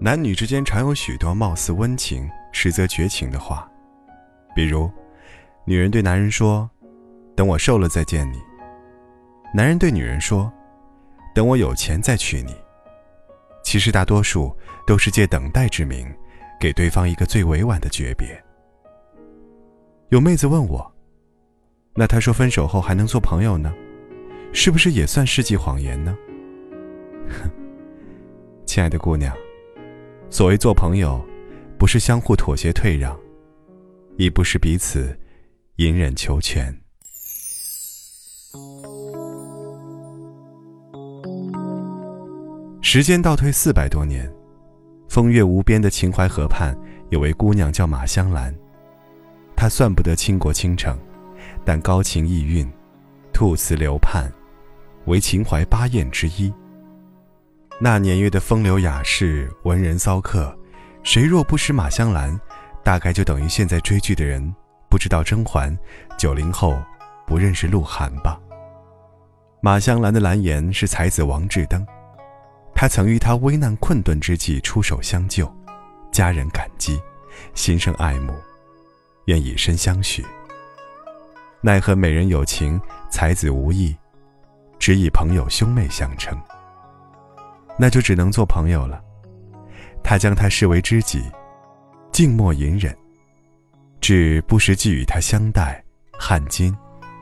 [0.00, 3.70] 男女之间常有许多貌似温情，实则绝情的话，
[4.52, 4.90] 比如，
[5.64, 6.68] 女人对男人说
[7.36, 8.42] ：“等我瘦了再见你。”
[9.54, 10.52] 男人对女人说
[11.32, 12.52] ：“等我有钱再娶你。”
[13.62, 14.52] 其实大多数
[14.88, 16.12] 都是借等待之名，
[16.58, 18.28] 给对方一个最委婉的诀别。
[20.08, 20.92] 有妹子问我
[21.94, 23.72] ：“那他说分手后还能做朋友呢？
[24.52, 26.16] 是不是也算世纪谎言呢？”
[27.28, 27.50] 哼，
[28.66, 29.34] 亲爱的姑娘。
[30.30, 31.22] 所谓做朋友，
[31.78, 33.18] 不是相互妥协退让，
[34.16, 35.14] 亦不是彼此
[35.76, 36.74] 隐忍求全。
[42.80, 44.30] 时间倒退四百多年，
[45.08, 46.76] 风月无边的秦淮河畔，
[47.10, 48.54] 有位姑娘叫马香兰。
[49.54, 50.98] 她算不得倾国倾城，
[51.64, 52.70] 但高情逸韵，
[53.32, 54.30] 吐词流盼，
[55.06, 56.52] 为秦淮八艳之一。
[57.80, 60.56] 那年月的风流雅士、文人骚客，
[61.02, 62.38] 谁若不识马香兰，
[62.84, 64.54] 大概就等于现在追剧的人
[64.88, 65.76] 不知道甄嬛，
[66.16, 66.80] 九零后
[67.26, 68.38] 不认识鹿晗吧。
[69.60, 71.84] 马香兰的蓝颜是才子王志登，
[72.74, 75.52] 他曾于她危难困顿之际出手相救，
[76.12, 77.00] 家人感激，
[77.54, 78.32] 心生爱慕，
[79.26, 80.24] 愿以身相许。
[81.60, 83.96] 奈何美人有情，才子无意，
[84.82, 86.36] 只以朋友兄妹相称。
[87.78, 89.00] 那就只能做朋友了。
[90.02, 91.22] 他将他视为知己，
[92.10, 92.92] 静默隐忍，
[94.00, 95.80] 只不时寄与他香袋、
[96.18, 96.74] 汗巾、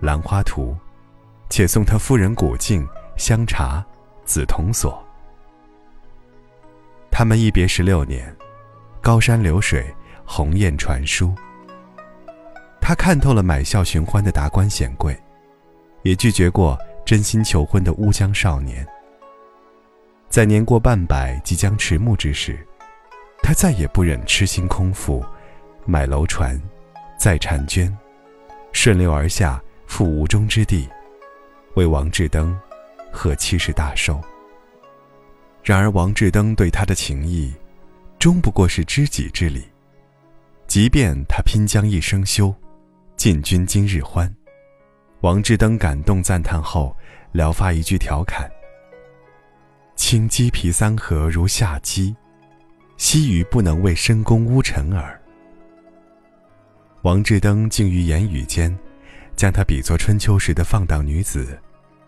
[0.00, 0.74] 兰花图，
[1.50, 3.84] 且送他夫人古镜、香茶、
[4.24, 4.98] 紫铜锁。
[7.10, 8.34] 他们一别十六年，
[9.02, 11.34] 高山流水，鸿雁传书。
[12.80, 15.14] 他看透了买笑寻欢的达官显贵，
[16.00, 18.86] 也拒绝过真心求婚的乌江少年。
[20.28, 22.58] 在年过半百、即将迟暮之时，
[23.42, 25.22] 他再也不忍痴心空负，
[25.84, 26.60] 买楼船，
[27.18, 27.94] 载婵娟，
[28.72, 30.88] 顺流而下赴吴中之地，
[31.74, 32.58] 为王志登
[33.10, 34.20] 贺七十大寿。
[35.62, 37.52] 然而王志登对他的情谊，
[38.18, 39.62] 终不过是知己之礼。
[40.66, 42.54] 即便他拼将一生休，
[43.16, 44.34] 进军今日欢，
[45.22, 46.96] 王志登感动赞叹后，
[47.30, 48.50] 聊发一句调侃。
[49.94, 52.12] 青鸡皮三合如下鸡，
[52.96, 55.16] 西鱼不能为深宫污尘耳。
[57.02, 58.76] 王志登竟于言语间，
[59.36, 61.56] 将她比作春秋时的放荡女子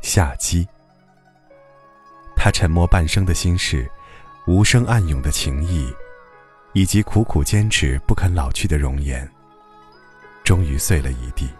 [0.00, 0.66] 夏姬。
[2.36, 3.90] 他沉默半生的心事，
[4.46, 5.92] 无声暗涌的情谊，
[6.74, 9.28] 以及苦苦坚持不肯老去的容颜，
[10.44, 11.50] 终于碎了一地。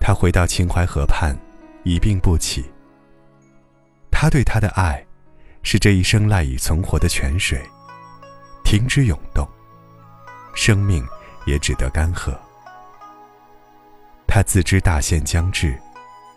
[0.00, 1.36] 他回到秦淮河畔，
[1.84, 2.64] 一病不起。
[4.10, 5.04] 他对她的爱，
[5.62, 7.60] 是这一生赖以存活的泉水，
[8.64, 9.46] 停止涌动，
[10.54, 11.06] 生命
[11.46, 12.34] 也只得干涸。
[14.26, 15.78] 他自知大限将至，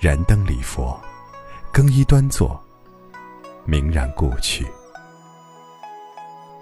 [0.00, 1.00] 燃灯礼佛，
[1.72, 2.60] 更衣端坐，
[3.64, 4.66] 明然故去。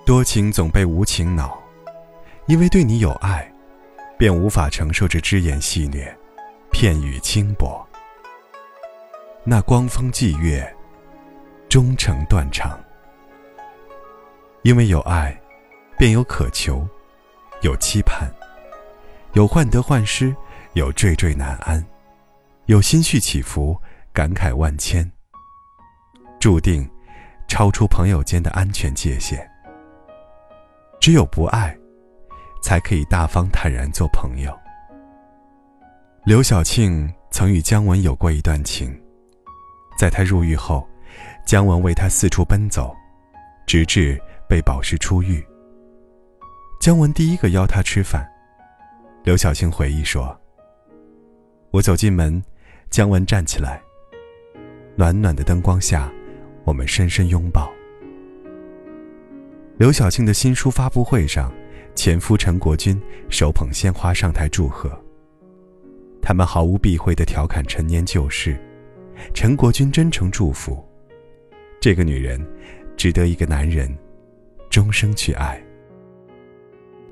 [0.05, 1.57] 多情总被无情恼，
[2.47, 3.51] 因为对你有爱，
[4.19, 6.13] 便无法承受这只言戏谑，
[6.73, 7.87] 片语轻薄。
[9.45, 10.77] 那光风霁月。
[11.69, 12.79] 终成断肠，
[14.61, 15.35] 因为有爱，
[15.97, 16.87] 便有渴求，
[17.63, 18.31] 有期盼，
[19.33, 20.37] 有患得患失，
[20.75, 21.83] 有惴惴难安，
[22.67, 23.75] 有心绪起伏，
[24.13, 25.11] 感慨万千。
[26.39, 26.87] 注定
[27.49, 29.51] 超出朋友间的安全界限。
[31.01, 31.75] 只有不爱，
[32.63, 34.55] 才可以大方坦然做朋友。
[36.25, 38.97] 刘晓庆曾与姜文有过一段情，
[39.99, 40.87] 在他入狱后。
[41.45, 42.95] 姜文为他四处奔走，
[43.67, 44.19] 直至
[44.49, 45.45] 被保释出狱。
[46.81, 48.25] 姜文第一个邀他吃饭。
[49.25, 50.35] 刘晓庆回忆说
[51.73, 52.41] ：“我走进门，
[52.89, 53.83] 姜文站起来。
[54.95, 56.11] 暖暖的灯光下，
[56.65, 57.69] 我们深深拥抱。”
[59.77, 61.53] 刘晓庆的新书发布会上，
[61.97, 64.89] 前夫陈国军手捧鲜花上台祝贺。
[66.23, 68.57] 他们毫无避讳地调侃陈年旧事，
[69.35, 70.83] 陈国军真诚祝福。
[71.81, 72.41] 这个女人，
[72.97, 73.93] 值得一个男人
[74.71, 75.61] 终生去爱。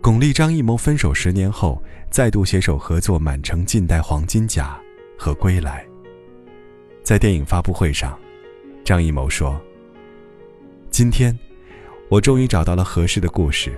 [0.01, 4.81] 巩俐、张艺谋分手十年后，再度携手合作《满城尽带黄金甲》
[5.21, 5.85] 和《归来》。
[7.03, 8.17] 在电影发布会上，
[8.85, 9.61] 张艺谋说
[10.89, 11.37] ：“今天，
[12.09, 13.73] 我终于找到了合适的故事，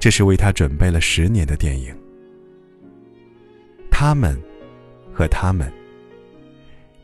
[0.00, 1.94] 这是为他准备了十年的电影。
[4.04, 4.36] 他们，
[5.14, 5.72] 和他们，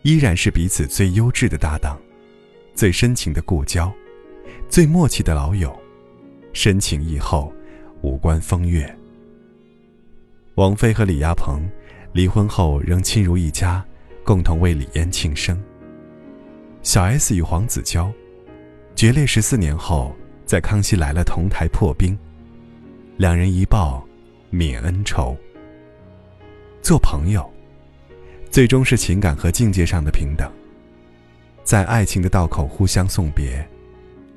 [0.02, 1.96] 依然是彼此最优质的搭档，
[2.74, 3.94] 最深情的故交，
[4.68, 5.72] 最默契的老友，
[6.52, 7.52] 深情义厚，
[8.00, 8.92] 无关风月。
[10.56, 11.62] 王菲和李亚鹏
[12.12, 13.86] 离婚后仍亲如一家，
[14.24, 15.56] 共同为李嫣庆生。
[16.82, 18.12] 小 S 与黄子佼
[18.96, 20.12] 决裂十四年后，
[20.44, 22.18] 在《康熙来了》同台破冰，
[23.16, 24.04] 两人一抱，
[24.50, 25.36] 泯恩仇。
[26.82, 27.48] 做朋友，
[28.50, 30.50] 最终是情感和境界上的平等，
[31.64, 33.68] 在爱情的道口互相送别，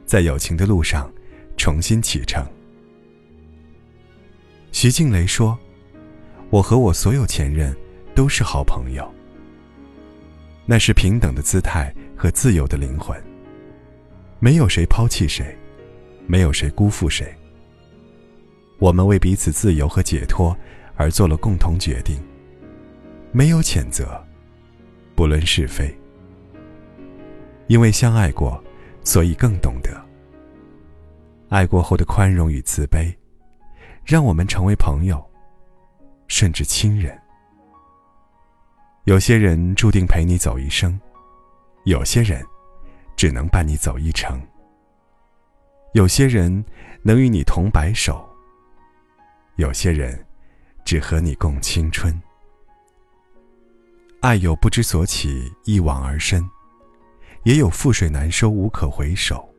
[0.06, 1.12] 在友情的路上
[1.58, 2.46] 重新启程。
[4.72, 5.58] 徐静蕾说。
[6.52, 7.74] 我和我所有前任
[8.14, 9.10] 都是好朋友。
[10.66, 13.18] 那是平等的姿态和自由的灵魂。
[14.38, 15.58] 没有谁抛弃谁，
[16.28, 17.34] 没有谁辜负谁。
[18.80, 20.54] 我们为彼此自由和解脱
[20.98, 22.20] 而做了共同决定。
[23.32, 24.22] 没有谴责，
[25.16, 25.94] 不论是非。
[27.68, 28.62] 因为相爱过，
[29.04, 29.90] 所以更懂得。
[31.50, 33.18] 爱过后的宽容与慈悲，
[34.06, 35.26] 让我们成为朋友。
[36.28, 37.20] 甚至亲人。
[39.04, 40.98] 有些人注定陪你走一生，
[41.84, 42.42] 有些人
[43.18, 44.42] 只能伴你走一程。
[45.94, 46.64] 有些人
[47.02, 48.26] 能与你同白首，
[49.58, 50.26] 有些人
[50.86, 52.18] 只和你共青春。
[54.22, 56.48] 爱有不知所起，一往而深，
[57.42, 59.50] 也有覆水难收，无可回首。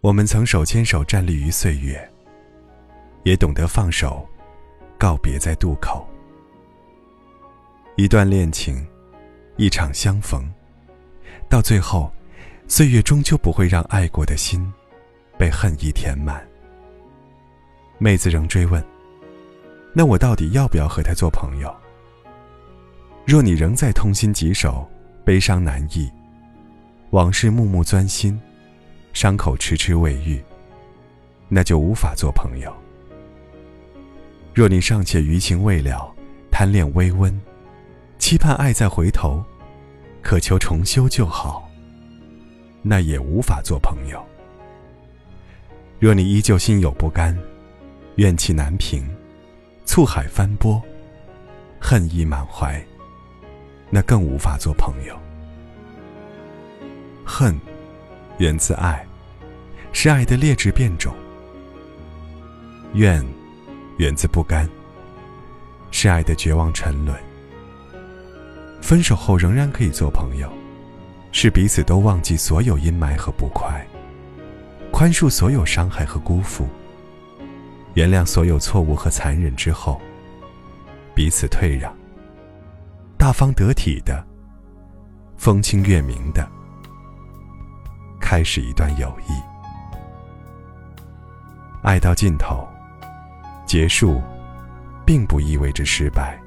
[0.00, 2.08] 我们曾手牵手站立于岁月，
[3.24, 4.24] 也懂得放手。
[4.96, 6.06] 告别在渡口，
[7.96, 8.84] 一段恋情，
[9.56, 10.48] 一场相逢，
[11.48, 12.12] 到最后，
[12.68, 14.72] 岁月终究不会让爱过的心
[15.36, 16.46] 被恨意填满。
[17.98, 18.84] 妹子仍追问
[19.94, 21.74] ：“那我到底要不要和他做朋友？”
[23.28, 24.88] 若你仍在痛心疾首、
[25.22, 26.10] 悲伤难抑，
[27.10, 28.40] 往事暮暮钻心，
[29.12, 30.42] 伤口迟迟未愈，
[31.46, 32.74] 那就无法做朋友。
[34.54, 36.10] 若你尚且余情未了，
[36.50, 37.38] 贪恋微温，
[38.18, 39.44] 期盼爱再回头，
[40.22, 41.70] 渴求重修就好，
[42.80, 44.24] 那也无法做朋友。
[45.98, 47.38] 若你依旧心有不甘，
[48.14, 49.06] 怨气难平，
[49.84, 50.82] 醋海翻波，
[51.78, 52.82] 恨意满怀，
[53.90, 55.18] 那更无法做朋友。
[57.24, 57.58] 恨，
[58.38, 59.06] 源自爱，
[59.92, 61.14] 是爱的劣质变种。
[62.94, 63.24] 怨。
[63.98, 64.70] 源自不甘，
[65.90, 67.18] 是爱的绝望沉沦。
[68.80, 70.48] 分手后仍然可以做朋友，
[71.32, 73.84] 是彼此都忘记所有阴霾和不快，
[74.92, 76.68] 宽恕所有伤害和辜负，
[77.94, 80.00] 原谅所有错误和残忍之后，
[81.12, 81.92] 彼此退让，
[83.18, 84.24] 大方得体的，
[85.36, 86.48] 风清月明的，
[88.20, 89.32] 开始一段友谊。
[91.82, 92.66] 爱到尽头。
[93.66, 94.22] 结束，
[95.04, 96.40] 并不意味着失败。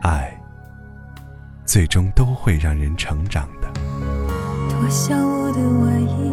[0.00, 0.32] 爱，
[1.66, 3.70] 最终都会让人成长的。
[4.70, 6.32] 脱下我的外衣，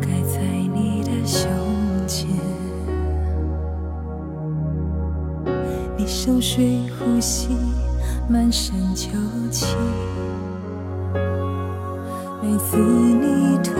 [0.00, 0.38] 盖在
[0.72, 1.50] 你的胸
[2.06, 2.28] 前。
[5.96, 7.48] 你熟睡呼吸，
[8.26, 9.08] 满身酒
[9.50, 9.76] 气。
[12.42, 13.72] 每次你突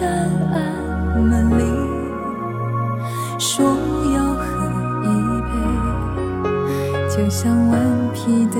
[0.00, 1.64] 然按门铃，
[3.38, 3.64] 说
[4.14, 4.42] 要喝
[5.04, 5.06] 一
[5.42, 5.50] 杯。
[7.08, 7.78] 就像顽
[8.14, 8.56] 皮的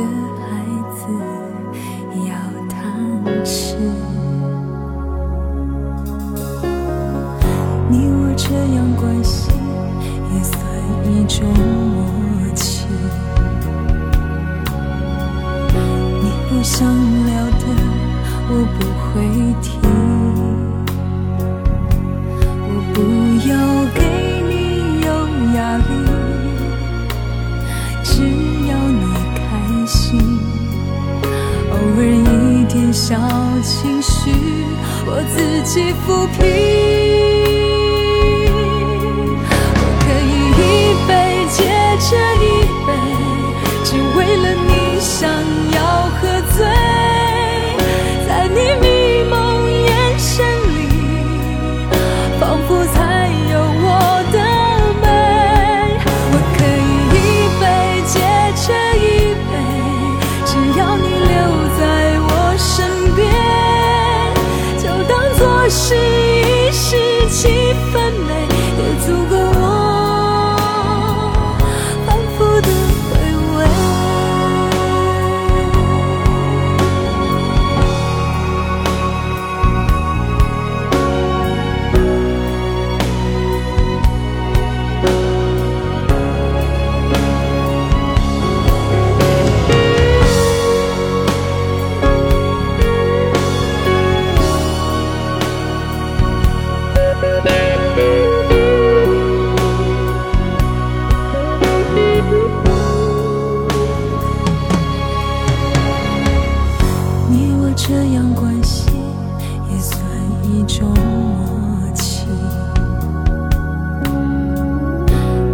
[35.15, 36.92] 我自己抚平。
[107.85, 108.87] 这样关系
[109.69, 110.01] 也算
[110.45, 112.27] 一种默契。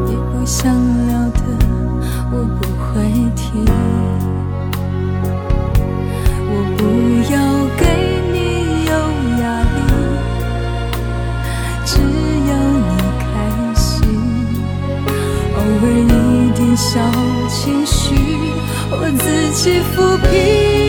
[0.05, 0.71] 你不想
[1.07, 1.41] 聊的，
[2.31, 2.87] 我不会
[3.35, 3.65] 提。
[6.51, 6.81] 我不
[7.33, 7.35] 要
[7.79, 7.83] 给
[8.31, 8.37] 你
[8.85, 8.93] 有
[9.41, 9.77] 压力，
[11.87, 11.91] 只
[12.51, 12.53] 要
[12.85, 12.93] 你
[13.25, 13.27] 开
[13.75, 13.87] 心。
[15.57, 17.01] 偶尔一点小
[17.49, 17.57] 情
[17.87, 18.15] 绪，
[18.91, 19.97] 我自己抚
[20.31, 20.88] 平。